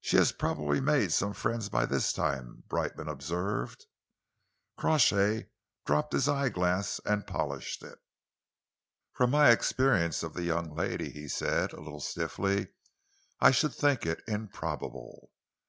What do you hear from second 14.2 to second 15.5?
improbable.